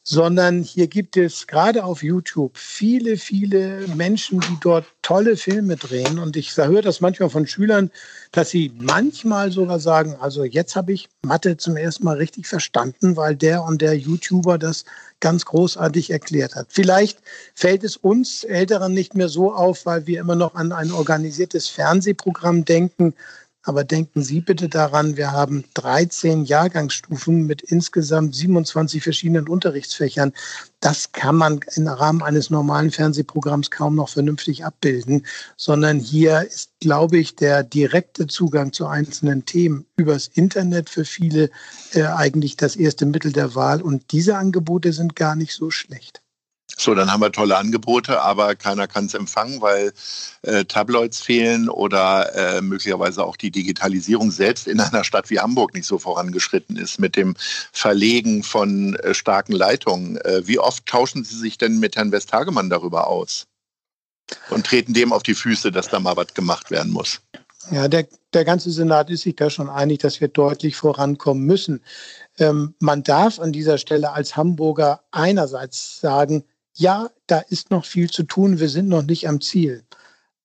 sondern 0.03 0.63
hier 0.63 0.87
gibt 0.87 1.15
es 1.15 1.47
gerade 1.47 1.85
auf 1.85 2.03
YouTube 2.03 2.57
viele, 2.57 3.15
viele 3.15 3.87
Menschen, 3.95 4.41
die 4.41 4.57
dort 4.59 4.85
tolle 5.01 5.37
Filme 5.37 5.77
drehen. 5.77 6.19
Und 6.19 6.35
ich 6.35 6.55
höre 6.57 6.81
das 6.81 6.99
manchmal 6.99 7.29
von 7.29 7.47
Schülern, 7.47 7.89
dass 8.33 8.49
sie 8.49 8.73
manchmal 8.77 9.51
sogar 9.51 9.79
sagen, 9.79 10.15
also 10.19 10.43
jetzt 10.43 10.75
habe 10.75 10.91
ich 10.91 11.07
Mathe 11.21 11.55
zum 11.55 11.77
ersten 11.77 12.03
Mal 12.03 12.17
richtig 12.17 12.47
verstanden, 12.47 13.15
weil 13.15 13.37
der 13.37 13.63
und 13.63 13.81
der 13.81 13.97
YouTuber 13.97 14.57
das 14.57 14.83
ganz 15.21 15.45
großartig 15.45 16.09
erklärt 16.09 16.55
hat. 16.55 16.67
Vielleicht 16.69 17.19
fällt 17.55 17.85
es 17.85 17.95
uns 17.95 18.43
Älteren 18.43 18.93
nicht 18.93 19.15
mehr 19.15 19.29
so 19.29 19.53
auf, 19.53 19.85
weil 19.85 20.05
wir 20.05 20.19
immer 20.19 20.35
noch 20.35 20.55
an 20.55 20.73
ein 20.73 20.91
organisiertes 20.91 21.69
Fernsehprogramm 21.69 22.65
denken, 22.65 23.13
aber 23.63 23.85
denken 23.85 24.21
Sie 24.21 24.41
bitte 24.41 24.67
daran, 24.67 25.15
wir 25.15 25.31
haben 25.31 25.63
13 25.73 26.43
Jahrgangsstufen 26.43 27.45
mit 27.45 27.61
insgesamt 27.61 28.35
27 28.35 29.01
verschiedenen 29.01 29.47
Unterrichtsfächern. 29.47 30.33
Das 30.81 31.13
kann 31.13 31.37
man 31.37 31.61
im 31.75 31.87
Rahmen 31.87 32.21
eines 32.21 32.49
normalen 32.49 32.91
Fernsehprogramms 32.91 33.71
kaum 33.71 33.95
noch 33.95 34.09
vernünftig 34.09 34.65
abbilden, 34.65 35.25
sondern 35.55 35.99
hier 35.99 36.41
ist, 36.41 36.71
glaube 36.81 37.17
ich, 37.17 37.37
der 37.37 37.63
direkte 37.63 38.27
Zugang 38.27 38.73
zu 38.73 38.85
einzelnen 38.87 39.45
Themen 39.45 39.85
übers 39.95 40.27
Internet 40.27 40.89
für 40.89 41.05
viele 41.05 41.49
äh, 41.93 42.03
eigentlich 42.03 42.57
das 42.57 42.75
erste 42.75 43.05
Mittel 43.05 43.31
der 43.31 43.55
Wahl. 43.55 43.81
Und 43.81 44.11
diese 44.11 44.35
Angebote 44.35 44.91
sind 44.91 45.15
gar 45.15 45.35
nicht 45.35 45.53
so 45.53 45.71
schlecht. 45.71 46.22
So, 46.77 46.95
dann 46.95 47.11
haben 47.11 47.21
wir 47.21 47.31
tolle 47.31 47.57
Angebote, 47.57 48.21
aber 48.21 48.55
keiner 48.55 48.87
kann 48.87 49.05
es 49.05 49.13
empfangen, 49.13 49.61
weil 49.61 49.93
äh, 50.41 50.65
Tabloids 50.65 51.21
fehlen 51.21 51.69
oder 51.69 52.35
äh, 52.35 52.61
möglicherweise 52.61 53.23
auch 53.23 53.37
die 53.37 53.51
Digitalisierung 53.51 54.31
selbst 54.31 54.67
in 54.67 54.79
einer 54.79 55.03
Stadt 55.03 55.29
wie 55.29 55.39
Hamburg 55.39 55.73
nicht 55.73 55.85
so 55.85 55.99
vorangeschritten 55.99 56.75
ist 56.75 56.99
mit 56.99 57.15
dem 57.15 57.35
Verlegen 57.71 58.43
von 58.43 58.95
äh, 58.95 59.13
starken 59.13 59.53
Leitungen. 59.53 60.17
Äh, 60.17 60.47
wie 60.47 60.59
oft 60.59 60.85
tauschen 60.85 61.23
Sie 61.23 61.37
sich 61.37 61.57
denn 61.57 61.79
mit 61.79 61.95
Herrn 61.95 62.11
Westhagemann 62.11 62.69
darüber 62.69 63.07
aus 63.07 63.45
und 64.49 64.65
treten 64.65 64.93
dem 64.93 65.13
auf 65.13 65.23
die 65.23 65.35
Füße, 65.35 65.71
dass 65.71 65.89
da 65.89 65.99
mal 65.99 66.17
was 66.17 66.33
gemacht 66.33 66.71
werden 66.71 66.91
muss? 66.91 67.21
Ja, 67.71 67.87
der, 67.87 68.07
der 68.33 68.45
ganze 68.45 68.71
Senat 68.71 69.09
ist 69.09 69.21
sich 69.21 69.35
da 69.35 69.49
schon 69.49 69.69
einig, 69.69 69.99
dass 69.99 70.19
wir 70.19 70.27
deutlich 70.27 70.75
vorankommen 70.75 71.45
müssen. 71.45 71.81
Ähm, 72.37 72.75
man 72.79 73.03
darf 73.03 73.39
an 73.39 73.53
dieser 73.53 73.77
Stelle 73.77 74.11
als 74.11 74.35
Hamburger 74.35 75.01
einerseits 75.11 76.01
sagen, 76.01 76.43
ja, 76.75 77.09
da 77.27 77.39
ist 77.39 77.71
noch 77.71 77.85
viel 77.85 78.09
zu 78.09 78.23
tun, 78.23 78.59
wir 78.59 78.69
sind 78.69 78.87
noch 78.89 79.03
nicht 79.03 79.27
am 79.27 79.41
Ziel. 79.41 79.83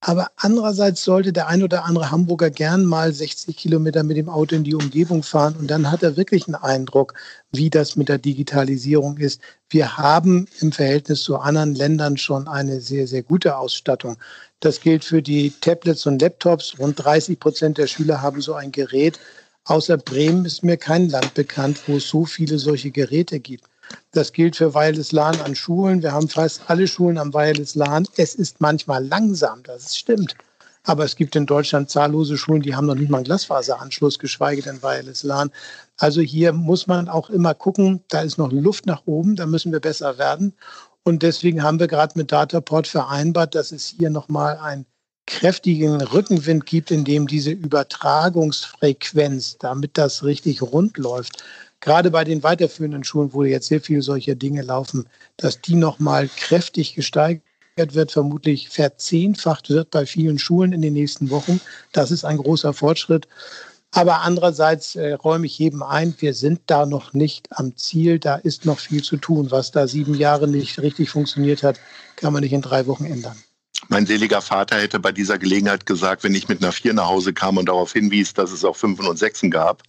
Aber 0.00 0.30
andererseits 0.37 1.02
sollte 1.02 1.32
der 1.32 1.49
ein 1.49 1.62
oder 1.64 1.85
andere 1.85 2.12
Hamburger 2.12 2.50
gern 2.50 2.85
mal 2.85 3.12
60 3.12 3.56
Kilometer 3.56 4.04
mit 4.04 4.16
dem 4.16 4.28
Auto 4.28 4.54
in 4.54 4.62
die 4.62 4.76
Umgebung 4.76 5.25
fahren 5.25 5.56
und 5.58 5.68
dann 5.68 5.90
hat 5.90 6.04
er 6.04 6.16
wirklich 6.16 6.47
einen 6.47 6.54
Eindruck, 6.54 7.14
wie 7.50 7.68
das 7.68 7.97
mit 7.97 8.08
der 8.08 8.18
Digitalisierung 8.18 9.16
ist. 9.18 9.40
Wir 9.68 9.97
haben 9.97 10.47
im 10.61 10.70
Verhältnis 10.70 11.23
zu 11.25 11.38
anderen 11.38 11.75
Ländern 11.75 12.16
schon 12.16 12.47
eine 12.47 12.80
sehr, 12.80 13.08
sehr 13.08 13.25
gute 13.25 13.56
Ausstattung. 13.56 14.18
Das 14.61 14.80
gilt 14.80 15.04
für 15.04 15.20
die 15.20 15.52
Tablets 15.61 16.06
und 16.06 16.23
Laptops. 16.23 16.78
Rund 16.78 17.02
30 17.04 17.40
Prozent 17.40 17.78
der 17.78 17.88
Schüler 17.88 18.23
haben 18.23 18.40
so 18.40 18.54
ein 18.54 18.70
Gerät. 18.70 19.18
Außer 19.64 19.97
Bremen 19.97 20.44
ist 20.44 20.62
mir 20.62 20.76
kein 20.76 21.08
Land 21.08 21.35
bekannt, 21.35 21.80
wo 21.88 21.97
es 21.97 22.08
so 22.08 22.25
viele 22.25 22.58
solche 22.58 22.92
Geräte 22.92 23.40
gibt. 23.40 23.64
Das 24.12 24.33
gilt 24.33 24.57
für 24.57 24.75
Wireless 24.75 25.12
LAN 25.12 25.40
an 25.42 25.54
Schulen. 25.54 26.02
Wir 26.02 26.12
haben 26.12 26.28
fast 26.28 26.62
alle 26.68 26.87
Schulen 26.87 27.18
am 27.18 27.33
Wireless 27.33 27.75
LAN. 27.75 28.07
Es 28.16 28.35
ist 28.35 28.61
manchmal 28.61 29.07
langsam, 29.07 29.62
das 29.62 29.97
stimmt. 29.97 30.35
Aber 30.85 31.04
es 31.04 31.16
gibt 31.16 31.37
in 31.37 31.45
Deutschland 31.45 31.90
zahllose 31.90 32.38
Schulen, 32.38 32.62
die 32.62 32.75
haben 32.75 32.87
noch 32.87 32.95
nicht 32.95 33.11
mal 33.11 33.18
einen 33.18 33.25
Glasfaseranschluss, 33.25 34.18
geschweige 34.18 34.62
denn 34.62 34.83
Wireless 34.83 35.23
LAN. 35.23 35.50
Also 35.99 36.23
hier 36.23 36.52
muss 36.52 36.87
man 36.87 37.09
auch 37.09 37.28
immer 37.28 37.54
gucken, 37.54 38.02
da 38.09 38.23
ist 38.23 38.38
noch 38.38 38.50
Luft 38.50 38.87
nach 38.87 39.02
oben, 39.04 39.37
da 39.37 39.45
müssen 39.45 39.71
wir 39.71 39.80
besser 39.80 40.16
werden. 40.16 40.54
Und 41.02 41.23
deswegen 41.23 41.62
haben 41.62 41.78
wir 41.78 41.88
gerade 41.88 42.14
mit 42.16 42.33
Dataport 42.33 42.87
vereinbart, 42.87 43.54
dass 43.54 43.73
es 43.73 43.87
hier 43.87 44.11
nochmal 44.11 44.59
einen 44.59 44.87
kräftigen 45.26 46.00
Rückenwind 46.00 46.64
gibt, 46.64 46.90
in 46.90 47.04
dem 47.04 47.26
diese 47.26 47.50
Übertragungsfrequenz, 47.50 49.59
damit 49.59 49.99
das 49.99 50.25
richtig 50.25 50.62
rund 50.62 50.97
läuft, 50.97 51.45
gerade 51.80 52.11
bei 52.11 52.25
den 52.25 52.42
weiterführenden 52.42 53.04
Schulen, 53.04 53.32
wo 53.32 53.44
jetzt 53.44 53.68
sehr 53.68 53.80
viele 53.80 54.02
solcher 54.02 54.35
Dinge 54.35 54.62
laufen, 54.62 55.06
dass 55.37 55.61
die 55.61 55.75
nochmal 55.75 56.28
kräftig 56.28 56.94
gesteigert 56.94 57.42
wird, 57.76 58.11
vermutlich 58.12 58.68
verzehnfacht 58.68 59.70
wird 59.70 59.90
bei 59.90 60.06
vielen 60.06 60.38
Schulen 60.38 60.73
in 60.73 60.82
den 60.82 60.94
nächsten 60.94 61.30
Wochen. 61.30 61.61
Das 61.92 62.11
ist 62.11 62.25
ein 62.25 62.38
großer 62.38 62.73
Fortschritt. 62.73 63.28
Aber 63.92 64.20
andererseits 64.20 64.97
äh, 64.97 65.14
räume 65.14 65.47
ich 65.47 65.58
jedem 65.58 65.82
ein, 65.82 66.14
wir 66.18 66.35
sind 66.35 66.61
da 66.66 66.85
noch 66.85 67.14
nicht 67.14 67.49
am 67.52 67.75
Ziel. 67.76 68.18
Da 68.18 68.37
ist 68.37 68.66
noch 68.66 68.80
viel 68.80 69.02
zu 69.02 69.16
tun. 69.16 69.50
Was 69.50 69.70
da 69.70 69.87
sieben 69.87 70.14
Jahre 70.14 70.47
nicht 70.47 70.78
richtig 70.80 71.08
funktioniert 71.08 71.62
hat, 71.62 71.80
kann 72.16 72.32
man 72.32 72.42
nicht 72.42 72.52
in 72.52 72.61
drei 72.61 72.87
Wochen 72.87 73.06
ändern. 73.06 73.37
Mein 73.98 74.06
seliger 74.06 74.40
Vater 74.40 74.76
hätte 74.76 75.00
bei 75.00 75.10
dieser 75.10 75.38
Gelegenheit 75.38 75.84
gesagt, 75.84 76.22
wenn 76.22 76.32
ich 76.32 76.46
mit 76.46 76.62
einer 76.62 76.70
Vier 76.70 76.94
nach 76.94 77.08
Hause 77.08 77.32
kam 77.32 77.56
und 77.56 77.68
darauf 77.68 77.94
hinwies, 77.94 78.32
dass 78.32 78.52
es 78.52 78.64
auch 78.64 78.76
Fünfen 78.76 79.08
und 79.08 79.18
Sechsen 79.18 79.50
gab, 79.50 79.82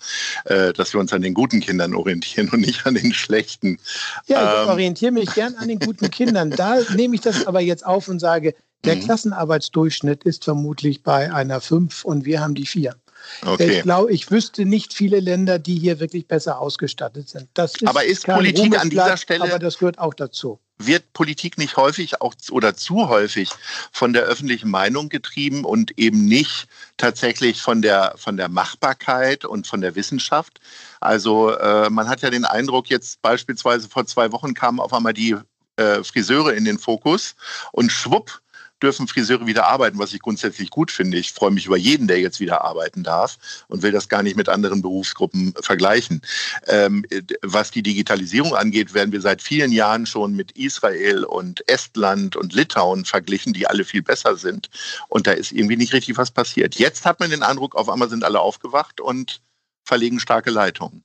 äh, 0.45 0.73
dass 0.73 0.93
wir 0.93 0.99
uns 0.99 1.13
an 1.13 1.21
den 1.21 1.35
guten 1.35 1.59
Kindern 1.59 1.93
orientieren 1.93 2.49
und 2.49 2.61
nicht 2.61 2.87
an 2.87 2.95
den 2.95 3.13
schlechten. 3.13 3.77
Ja, 4.25 4.55
ich 4.55 4.63
ähm. 4.63 4.69
orientiere 4.69 5.11
mich 5.11 5.31
gern 5.35 5.53
an 5.57 5.67
den 5.67 5.77
guten 5.77 6.09
Kindern. 6.09 6.49
Da 6.49 6.79
nehme 6.95 7.13
ich 7.13 7.21
das 7.21 7.45
aber 7.45 7.61
jetzt 7.61 7.85
auf 7.85 8.07
und 8.07 8.17
sage, 8.17 8.55
der 8.83 8.95
mhm. 8.95 9.01
Klassenarbeitsdurchschnitt 9.01 10.23
ist 10.23 10.43
vermutlich 10.43 11.03
bei 11.03 11.31
einer 11.31 11.61
Fünf 11.61 12.03
und 12.03 12.25
wir 12.25 12.41
haben 12.41 12.55
die 12.55 12.65
Vier. 12.65 12.95
Okay. 13.45 13.77
Ich 13.77 13.83
glaube, 13.83 14.11
ich 14.11 14.31
wüsste 14.31 14.65
nicht 14.65 14.91
viele 14.91 15.19
Länder, 15.19 15.59
die 15.59 15.77
hier 15.77 15.99
wirklich 15.99 16.27
besser 16.27 16.59
ausgestattet 16.59 17.29
sind. 17.29 17.47
Ist 17.55 17.87
aber 17.87 18.03
ist 18.03 18.25
Politik 18.25 18.75
an 18.79 18.89
dieser 18.89 19.17
Stelle. 19.17 19.43
Aber 19.43 19.59
das 19.59 19.77
gehört 19.77 19.99
auch 19.99 20.15
dazu 20.15 20.59
wird 20.79 21.11
Politik 21.13 21.57
nicht 21.57 21.75
häufig 21.77 22.21
auch 22.21 22.33
oder 22.49 22.75
zu 22.75 23.09
häufig 23.09 23.49
von 23.91 24.13
der 24.13 24.23
öffentlichen 24.23 24.71
Meinung 24.71 25.09
getrieben 25.09 25.65
und 25.65 25.97
eben 25.99 26.25
nicht 26.25 26.67
tatsächlich 26.97 27.61
von 27.61 27.81
der, 27.81 28.13
von 28.17 28.37
der 28.37 28.47
Machbarkeit 28.47 29.43
und 29.45 29.67
von 29.67 29.81
der 29.81 29.95
Wissenschaft. 29.95 30.59
Also 31.01 31.51
äh, 31.51 31.89
man 31.89 32.07
hat 32.07 32.21
ja 32.21 32.29
den 32.29 32.45
Eindruck, 32.45 32.89
jetzt 32.89 33.21
beispielsweise 33.21 33.89
vor 33.89 34.05
zwei 34.05 34.31
Wochen 34.31 34.53
kamen 34.53 34.79
auf 34.79 34.93
einmal 34.93 35.13
die 35.13 35.35
äh, 35.75 36.03
Friseure 36.03 36.53
in 36.53 36.65
den 36.65 36.79
Fokus 36.79 37.35
und 37.73 37.91
schwupp 37.91 38.41
dürfen 38.81 39.07
Friseure 39.07 39.45
wieder 39.47 39.67
arbeiten, 39.67 39.99
was 39.99 40.13
ich 40.13 40.21
grundsätzlich 40.21 40.69
gut 40.69 40.91
finde. 40.91 41.17
Ich 41.17 41.31
freue 41.31 41.51
mich 41.51 41.65
über 41.65 41.77
jeden, 41.77 42.07
der 42.07 42.19
jetzt 42.19 42.39
wieder 42.39 42.63
arbeiten 42.63 43.03
darf 43.03 43.37
und 43.67 43.81
will 43.81 43.91
das 43.91 44.09
gar 44.09 44.23
nicht 44.23 44.35
mit 44.35 44.49
anderen 44.49 44.81
Berufsgruppen 44.81 45.53
vergleichen. 45.61 46.21
Ähm, 46.67 47.05
was 47.41 47.71
die 47.71 47.83
Digitalisierung 47.83 48.55
angeht, 48.55 48.93
werden 48.93 49.11
wir 49.11 49.21
seit 49.21 49.41
vielen 49.41 49.71
Jahren 49.71 50.05
schon 50.05 50.35
mit 50.35 50.51
Israel 50.53 51.23
und 51.23 51.67
Estland 51.67 52.35
und 52.35 52.53
Litauen 52.53 53.05
verglichen, 53.05 53.53
die 53.53 53.67
alle 53.67 53.83
viel 53.83 54.01
besser 54.01 54.35
sind. 54.37 54.69
Und 55.07 55.27
da 55.27 55.31
ist 55.31 55.51
irgendwie 55.51 55.77
nicht 55.77 55.93
richtig 55.93 56.17
was 56.17 56.31
passiert. 56.31 56.75
Jetzt 56.75 57.05
hat 57.05 57.19
man 57.19 57.29
den 57.29 57.43
Eindruck, 57.43 57.75
auf 57.75 57.89
einmal 57.89 58.09
sind 58.09 58.23
alle 58.23 58.39
aufgewacht 58.39 59.01
und 59.01 59.41
verlegen 59.83 60.19
starke 60.19 60.51
Leitungen. 60.51 61.03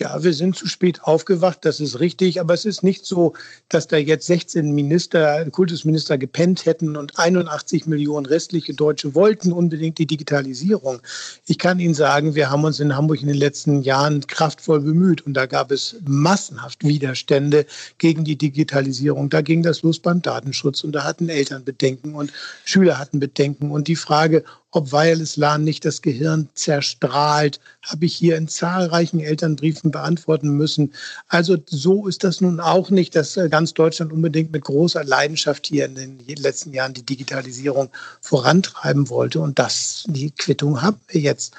Ja, 0.00 0.24
wir 0.24 0.32
sind 0.32 0.56
zu 0.56 0.66
spät 0.68 1.02
aufgewacht, 1.02 1.66
das 1.66 1.78
ist 1.78 2.00
richtig. 2.00 2.40
Aber 2.40 2.54
es 2.54 2.64
ist 2.64 2.82
nicht 2.82 3.04
so, 3.04 3.34
dass 3.68 3.88
da 3.88 3.98
jetzt 3.98 4.26
16 4.26 4.72
Minister, 4.72 5.44
Kultusminister 5.50 6.16
gepennt 6.16 6.64
hätten 6.64 6.96
und 6.96 7.18
81 7.18 7.86
Millionen 7.86 8.24
restliche 8.24 8.72
Deutsche 8.72 9.14
wollten 9.14 9.52
unbedingt 9.52 9.98
die 9.98 10.06
Digitalisierung. 10.06 11.00
Ich 11.46 11.58
kann 11.58 11.78
Ihnen 11.78 11.92
sagen, 11.92 12.34
wir 12.34 12.50
haben 12.50 12.64
uns 12.64 12.80
in 12.80 12.96
Hamburg 12.96 13.20
in 13.20 13.28
den 13.28 13.36
letzten 13.36 13.82
Jahren 13.82 14.26
kraftvoll 14.26 14.80
bemüht 14.80 15.26
und 15.26 15.34
da 15.34 15.44
gab 15.44 15.70
es 15.70 15.96
massenhaft 16.06 16.82
Widerstände 16.84 17.66
gegen 17.98 18.24
die 18.24 18.36
Digitalisierung. 18.36 19.28
Da 19.28 19.42
ging 19.42 19.62
das 19.62 19.82
los 19.82 19.98
beim 19.98 20.22
Datenschutz 20.22 20.84
und 20.84 20.92
da 20.92 21.04
hatten 21.04 21.28
Eltern 21.28 21.64
Bedenken 21.64 22.14
und 22.14 22.32
Schüler 22.64 22.98
hatten 22.98 23.20
Bedenken. 23.20 23.70
Und 23.70 23.88
die 23.88 23.96
Frage, 23.96 24.42
ob 24.72 24.90
Wireless 24.90 25.36
LAN 25.36 25.64
nicht 25.64 25.84
das 25.84 26.02
Gehirn 26.02 26.48
zerstrahlt, 26.54 27.60
habe 27.82 28.06
ich 28.06 28.14
hier 28.14 28.36
in 28.36 28.48
zahlreichen 28.48 29.20
Elternbriefen 29.20 29.90
beantworten 29.90 30.48
müssen. 30.56 30.92
Also 31.28 31.56
so 31.66 32.08
ist 32.08 32.24
das 32.24 32.40
nun 32.40 32.58
auch 32.58 32.90
nicht, 32.90 33.14
dass 33.14 33.36
äh, 33.36 33.48
ganz 33.48 33.74
Deutschland 33.74 34.12
unbedingt 34.12 34.50
mit 34.50 34.64
großer 34.64 35.04
Leidenschaft 35.04 35.66
hier 35.66 35.84
in 35.84 35.94
den 35.94 36.18
letzten 36.36 36.72
Jahren 36.72 36.94
die 36.94 37.06
Digitalisierung 37.06 37.90
vorantreiben 38.20 39.10
wollte. 39.10 39.40
Und 39.40 39.58
das, 39.58 40.04
die 40.08 40.30
Quittung 40.30 40.80
haben 40.80 41.00
wir 41.08 41.20
jetzt. 41.20 41.54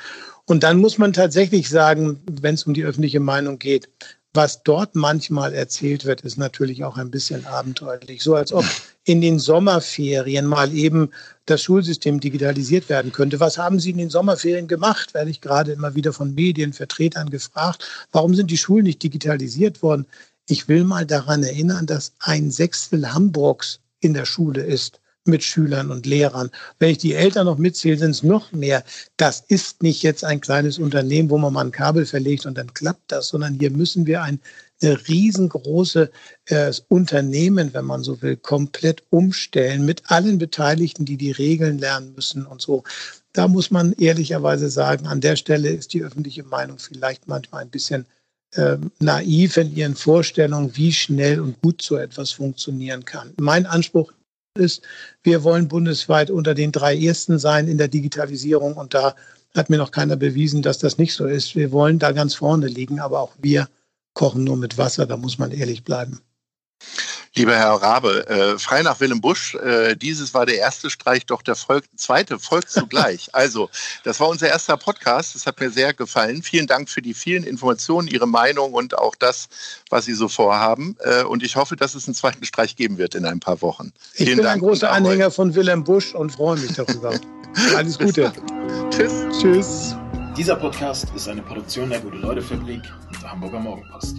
Und 0.46 0.64
dann 0.64 0.80
muss 0.80 0.98
man 0.98 1.14
tatsächlich 1.14 1.70
sagen, 1.70 2.20
wenn 2.30 2.56
es 2.56 2.64
um 2.64 2.74
die 2.74 2.84
öffentliche 2.84 3.20
Meinung 3.20 3.60
geht, 3.60 3.88
was 4.34 4.64
dort 4.64 4.96
manchmal 4.96 5.54
erzählt 5.54 6.06
wird, 6.06 6.22
ist 6.22 6.38
natürlich 6.38 6.84
auch 6.84 6.98
ein 6.98 7.12
bisschen 7.12 7.46
abenteuerlich. 7.46 8.24
So 8.24 8.36
als 8.36 8.52
ob 8.52 8.66
in 9.06 9.22
den 9.22 9.38
Sommerferien 9.38 10.46
mal 10.46 10.74
eben 10.74 11.12
das 11.46 11.62
Schulsystem 11.62 12.20
digitalisiert 12.20 12.90
werden 12.90 13.12
könnte. 13.12 13.40
Was 13.40 13.58
haben 13.58 13.80
Sie 13.80 13.92
in 13.92 13.98
den 13.98 14.10
Sommerferien 14.10 14.68
gemacht? 14.68 15.14
Werde 15.14 15.30
ich 15.30 15.42
gerade 15.42 15.74
immer 15.74 15.94
wieder 15.94 16.14
von 16.14 16.34
Medienvertretern 16.34 17.30
gefragt. 17.30 17.86
Warum 18.12 18.34
sind 18.34 18.50
die 18.50 18.58
Schulen 18.58 18.86
nicht 18.86 19.04
digitalisiert 19.04 19.84
worden? 19.84 20.08
Ich 20.48 20.68
will 20.68 20.84
mal 20.84 21.06
daran 21.06 21.44
erinnern, 21.44 21.86
dass 21.86 22.14
ein 22.20 22.50
Sechstel 22.50 23.14
Hamburgs 23.14 23.80
in 24.00 24.14
der 24.14 24.26
Schule 24.26 24.64
ist 24.64 25.00
mit 25.26 25.44
Schülern 25.44 25.92
und 25.92 26.06
Lehrern. 26.06 26.50
Wenn 26.80 26.90
ich 26.90 26.98
die 26.98 27.14
Eltern 27.14 27.46
noch 27.46 27.58
mitzähle, 27.58 27.98
sind 27.98 28.12
es 28.12 28.24
noch 28.24 28.52
mehr. 28.52 28.84
Das 29.18 29.42
ist 29.48 29.84
nicht 29.84 30.04
jetzt 30.04 30.24
ein 30.24 30.42
kleines 30.42 30.80
Unternehmen, 30.80 31.30
wo 31.30 31.38
man 31.38 31.54
mal 31.54 31.66
ein 31.66 31.72
Kabel 31.72 32.06
verlegt 32.06 32.46
und 32.46 32.58
dann 32.58 32.74
klappt 32.74 33.12
das, 33.12 33.30
sondern 33.30 33.54
hier 33.54 33.72
müssen 33.72 34.06
wir 34.06 34.22
ein 34.22 34.40
eine 34.84 35.08
riesengroße 35.08 36.12
äh, 36.46 36.74
Unternehmen, 36.90 37.74
wenn 37.74 37.86
man 37.86 38.04
so 38.04 38.22
will, 38.22 38.36
komplett 38.36 39.04
umstellen 39.10 39.86
mit 39.86 40.12
allen 40.12 40.38
Beteiligten, 40.38 41.06
die 41.06 41.18
die 41.18 41.32
Regeln 41.32 41.80
lernen 41.80 42.14
müssen 42.16 42.46
und 42.46 42.62
so. 42.62 42.84
Da 43.32 43.48
muss 43.48 43.72
man 43.72 43.94
ehrlicherweise 43.94 44.70
sagen, 44.70 45.08
an 45.08 45.22
der 45.22 45.36
Stelle 45.36 45.70
ist 45.70 45.94
die 45.94 46.04
öffentliche 46.04 46.44
Meinung 46.44 46.78
vielleicht 46.80 47.28
manchmal 47.28 47.64
ein 47.64 47.70
bisschen 47.70 48.06
äh, 48.52 48.78
naiv 49.00 49.58
in 49.58 49.76
ihren 49.76 49.96
Vorstellungen, 49.96 50.76
wie 50.76 50.94
schnell 50.94 51.40
und 51.40 51.60
gut 51.62 51.82
so 51.82 51.98
etwas 51.98 52.32
funktionieren 52.32 53.06
kann. 53.06 53.34
Mein 53.40 53.66
Anspruch 53.66 54.12
ist, 54.60 54.84
wir 55.24 55.44
wollen 55.44 55.68
bundesweit 55.68 56.30
unter 56.30 56.54
den 56.54 56.72
drei 56.72 56.96
Ersten 56.96 57.40
sein 57.40 57.68
in 57.68 57.80
der 57.80 57.88
Digitalisierung 57.88 58.76
und 58.76 58.94
da 58.94 59.16
hat 59.56 59.72
mir 59.72 59.78
noch 59.78 59.90
keiner 59.90 60.16
bewiesen, 60.16 60.62
dass 60.62 60.78
das 60.78 61.00
nicht 61.00 61.16
so 61.16 61.26
ist. 61.26 61.56
Wir 61.56 61.72
wollen 61.72 61.98
da 61.98 62.12
ganz 62.12 62.36
vorne 62.36 62.68
liegen, 62.68 63.00
aber 63.00 63.20
auch 63.20 63.34
wir 63.40 63.68
kochen 64.14 64.44
nur 64.44 64.58
mit 64.58 64.78
Wasser, 64.78 65.08
da 65.08 65.18
muss 65.18 65.40
man 65.40 65.52
ehrlich 65.52 65.84
bleiben. 65.84 66.22
Lieber 67.36 67.56
Herr 67.56 67.72
Rabe, 67.74 68.28
äh, 68.28 68.60
frei 68.60 68.84
nach 68.84 69.00
Willem 69.00 69.20
Busch, 69.20 69.56
äh, 69.56 69.96
dieses 69.96 70.36
war 70.36 70.46
der 70.46 70.60
erste 70.60 70.92
Streich, 70.92 71.26
doch 71.26 71.42
der 71.42 71.56
Volk, 71.56 71.86
zweite 71.96 72.38
folgt 72.38 72.70
zugleich. 72.70 73.30
also, 73.34 73.72
das 74.04 74.20
war 74.20 74.28
unser 74.28 74.50
erster 74.50 74.78
Podcast, 74.78 75.34
das 75.34 75.48
hat 75.48 75.60
mir 75.60 75.72
sehr 75.72 75.96
gefallen. 75.96 76.44
Vielen 76.44 76.68
Dank 76.68 76.92
für 76.92 77.02
die 77.02 77.16
vielen 77.16 77.44
Informationen, 77.44 78.08
Ihre 78.08 78.28
Meinung 78.28 78.74
und 78.74 78.96
auch 78.96 79.16
das, 79.16 79.48
was 79.90 80.06
Sie 80.06 80.14
so 80.14 80.28
vorhaben. 80.28 80.96
Äh, 81.00 81.24
und 81.24 81.42
ich 81.42 81.56
hoffe, 81.56 81.76
dass 81.76 81.96
es 81.96 82.08
einen 82.08 82.14
zweiten 82.14 82.46
Streich 82.46 82.76
geben 82.76 83.00
wird 83.00 83.16
in 83.16 83.26
ein 83.26 83.40
paar 83.40 83.64
Wochen. 83.64 83.94
Ich 84.14 84.26
Vielen 84.26 84.38
bin 84.38 84.46
Dank 84.46 84.62
ein 84.62 84.68
großer 84.68 84.92
Anhänger 84.92 85.32
von 85.32 85.56
Willem 85.56 85.84
Busch 85.84 86.14
und 86.14 86.34
freue 86.34 86.60
mich 86.60 86.74
darüber. 86.74 87.20
Alles 87.76 87.98
Gute. 87.98 88.32
Tschüss. 88.92 89.12
Tschüss. 89.42 89.96
Dieser 90.38 90.56
Podcast 90.56 91.08
ist 91.16 91.28
eine 91.28 91.42
Produktion 91.42 91.90
der 91.90 92.00
Gute-Leute-Fabrik 92.00 92.82
und 93.08 93.22
der 93.24 93.32
Hamburger 93.32 93.60
Morgenpost. 93.60 94.18